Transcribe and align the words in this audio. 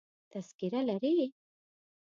تذکره 0.31 0.79
لرې؟ 0.87 1.15